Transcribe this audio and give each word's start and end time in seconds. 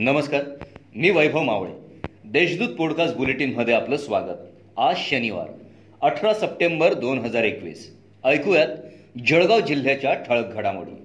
नमस्कार 0.00 0.40
मी 0.96 1.10
वैभव 1.10 1.42
मावळे. 1.42 1.72
देशदूत 2.24 2.68
पॉडकास्ट 2.68 3.16
बुलेटिनमध्ये 3.16 3.74
आपलं 3.74 3.96
स्वागत. 3.96 4.36
आज 4.76 4.94
शनिवार 4.96 5.46
अठरा 6.00 6.34
सप्टेंबर 6.34 6.92
दोन 6.92 7.18
हजार 7.18 7.42
एकवीस. 7.42 7.96
ऐकूयात 8.24 8.68
जळगाव 9.26 9.60
जिल्ह्याच्या 9.60 10.14
ठळक 10.14 10.54
घडामोडी. 10.54 10.96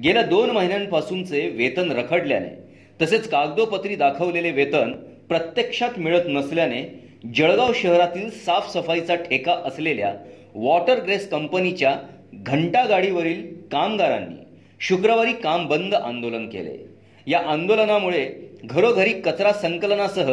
गेल्या 0.00 0.22
दोन 0.22 0.50
महिन्यांपासूनचे 0.50 1.48
वेतन 1.48 1.92
रखडल्याने 1.92 2.62
तसेच 3.02 3.28
कागदोपत्री 3.28 3.96
दाखवलेले 3.96 4.50
वेतन 4.50 4.92
प्रत्यक्षात 5.28 5.98
मिळत 5.98 6.22
नसल्याने 6.26 7.08
जळगाव 7.34 7.72
शहरातील 7.74 8.30
साफसफाईचा 8.30 9.14
ठेका 9.14 9.52
असलेल्या 9.64 10.14
वॉटर 10.54 11.02
ग्रेस 11.04 11.30
कंपनीच्या 11.30 11.96
घंटागाडीवरील 12.34 13.54
कामगारांनी 13.72 14.36
शुक्रवारी 14.80 15.32
काम 15.32 15.66
बंद 15.66 15.94
आंदोलन 15.94 16.48
केले. 16.48 16.97
या 17.28 17.38
आंदोलनामुळे 17.38 18.28
घरोघरी 18.64 19.12
कचरा 19.12 19.52
संकलनासह 19.52 20.32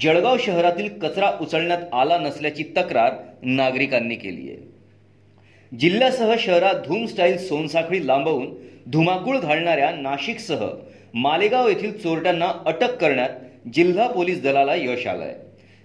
जळगाव 0.00 0.36
शहरातील 0.40 0.88
कचरा 0.88 1.30
उचलण्यात 1.40 1.82
आला 1.92 2.18
नसल्याची 2.18 2.62
तक्रार 2.76 3.12
नागरिकांनी 3.42 4.14
केली 4.14 4.48
आहे. 4.50 5.76
जिल्ह्यासह 5.76 6.34
शहरात 6.38 6.74
धूम 6.74 7.06
स्टाईल 7.06 7.38
सोनसाखळी 7.38 8.06
लांबवून 8.06 8.46
धुमाकूळ 8.86 9.38
घालणाऱ्या 9.38 9.90
नाशिकसह 9.90 10.66
मालेगाव 11.14 11.68
येथील 11.68 11.98
चोरट्यांना 11.98 12.52
अटक 12.66 12.96
करण्यात 12.96 13.68
जिल्हा 13.74 14.06
पोलीस 14.06 14.42
दलाला 14.42 14.74
यश 14.74 15.06
आलंय. 15.06 15.34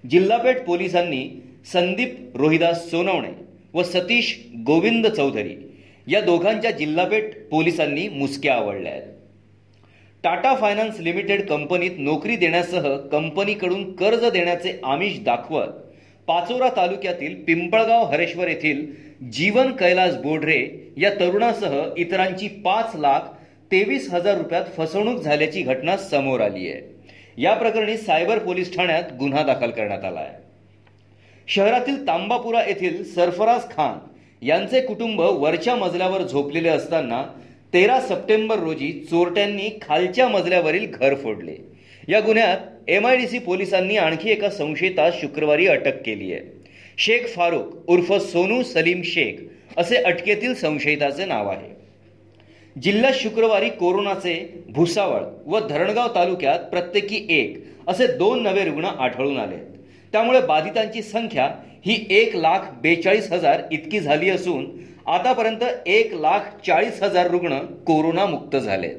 जिल्हापेठ 0.09 0.63
पोलिसांनी 0.63 1.41
संदीप 1.73 2.31
रोहिदास 2.35 2.89
सोनवणे 2.91 3.31
व 3.73 3.83
सतीश 3.83 4.39
गोविंद 4.65 5.07
चौधरी 5.07 5.55
या 6.07 6.21
दोघांच्या 6.21 6.71
जिल्हापेठ 6.71 7.23
पोलिसांनी 7.51 8.07
मुसक्या 8.09 8.55
आवडल्या 8.55 8.91
आहेत. 8.91 9.16
टाटा 10.27 10.53
फायनान्स 10.55 10.99
लिमिटेड 10.99 11.41
कंपनीत 11.47 11.97
नोकरी 11.97 12.35
देण्यासह 12.35 12.87
कंपनीकडून 13.11 13.83
कर्ज 13.95 14.23
देण्याचे 14.25 14.73
आमिष 14.83 15.19
दाखवत 15.19 15.67
पाचोरा 16.27 16.69
तालुक्यातील 16.69 17.35
पिंपळगाव 17.43 18.03
हरेश्वर 18.05 18.47
येथील 18.47 18.83
जीवन 19.31 19.71
कैलास 19.71 20.15
बोढरे 20.15 20.59
या 20.97 21.09
तरुणासह 21.19 21.77
इतरांची 21.97 22.47
पाच 22.65 22.95
लाख 22.95 23.29
तेवीस 23.71 24.09
हजार 24.13 24.37
रुपयात 24.37 24.65
फसवणूक 24.77 25.21
झाल्याची 25.21 25.61
घटना 25.61 25.97
समोर 25.97 26.41
आली 26.41 26.69
आहे. 26.69 26.81
या 27.37 27.53
प्रकरणी 27.53 27.97
सायबर 27.97 28.39
पोलीस 28.39 28.75
ठाण्यात 28.75 29.17
गुन्हा 29.19 29.43
दाखल 29.43 29.71
करण्यात 29.71 30.05
आला 30.05 30.19
आहे. 30.19 30.37
शहरातील 31.47 32.05
तांबापुरा 32.07 32.65
येथील 32.67 33.03
सरफराज 33.13 33.69
खान 33.69 33.97
यांचे 34.45 34.81
कुटुंब 34.81 35.21
वरच्या 35.21 35.75
मजल्यावर 35.75 36.21
झोपलेले 36.21 36.69
असताना 36.69 37.23
तेरा 37.73 37.99
सप्टेंबर 37.99 38.59
रोजी 38.59 38.91
चोरट्यांनी 39.11 39.69
खालच्या 39.81 40.27
मजल्यावरील 40.27 40.85
घर 40.91 41.15
फोडले. 41.15 41.55
या 42.07 42.19
गुन्ह्यात 42.19 42.57
एम 42.87 43.07
आय 43.07 43.17
डी 43.17 43.27
सी 43.27 43.39
पोलिसांनी 43.39 43.97
आणखी 43.97 44.29
एका 44.29 44.49
संशयितास 44.49 45.13
शुक्रवारी 45.21 45.67
अटक 45.67 46.01
केली 46.01 46.33
आहे. 46.33 46.41
शेख 46.97 47.27
फारुख 47.35 47.63
उर्फ 47.87 48.13
सोनू 48.13 48.63
सलीम 48.63 49.01
शेख 49.01 49.33
असे 49.77 49.95
अटकेतील 49.95 50.53
संशयिताचे 50.53 51.25
नाव 51.25 51.49
आहे. 51.49 51.75
जिल्ह्यात 52.81 53.13
शुक्रवारी 53.13 53.69
कोरोनाचे 53.69 54.63
भुसावळ 54.69 55.21
व 55.45 55.59
धरणगाव 55.59 56.07
तालुक्यात 56.15 56.59
प्रत्येकी 56.59 57.25
एक 57.29 57.63
असे 57.87 58.07
दोन 58.07 58.43
नवे 58.43 58.63
रुग्ण 58.65 58.85
आढळून 58.85 59.37
आले. 59.37 59.76
त्यामुळे 60.11 60.41
बाधितांची 60.41 61.01
संख्या 61.01 61.51
ही 61.85 62.05
एक 62.09 62.35
लाख 62.35 62.59
बेचाळीस 62.81 63.31
हजार 63.31 63.61
इतकी 63.71 63.99
झाली 63.99 64.29
असून 64.29 64.77
आतापर्यंत 65.05 65.63
एक 65.85 66.13
लाख 66.13 66.39
चाळीस 66.65 67.03
हजार 67.03 67.27
रुग्ण 67.27 67.59
कोरोनामुक्त 67.59 68.57
झालेत. 68.57 68.95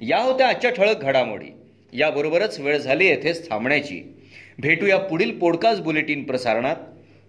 या 0.00 0.18
होत्या 0.18 0.48
आजच्या 0.48 0.70
ठळक 0.70 1.00
घडामोडी. 1.00 1.52
याबरोबरच 1.92 2.60
वेळ 2.60 2.78
झाली 2.78 3.06
येथेच 3.06 3.50
थांबण्याची. 3.50 4.14
भेटूया 4.58 4.98
पुढील 4.98 5.38
पॉडकास्ट 5.38 5.82
बुलेटिन 5.82 6.24
प्रसारणात. 6.24 6.76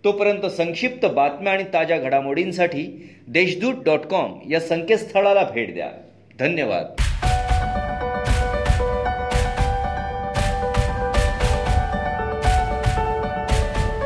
तोपर्यंत 0.04 0.46
संक्षिप्त 0.46 1.06
बातम्या 1.06 1.54
आणि 1.54 1.64
ताज्या 1.74 1.98
घडामोडींसाठी 1.98 3.10
देशदूत 3.28 3.74
डॉट 3.86 4.00
कॉम 4.00 4.40
या 4.52 4.60
संकेतस्थळाला 4.60 5.44
भेट 5.44 5.74
द्या. 5.74 5.92
धन्यवाद. 6.40 6.86